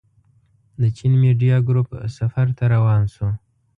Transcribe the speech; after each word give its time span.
د 0.81 0.83
چين 0.97 1.11
ميډيا 1.23 1.55
ګروپ 1.67 1.89
سفر 2.17 2.47
ته 2.57 2.63
روان 2.73 3.01
شوو. 3.13 3.29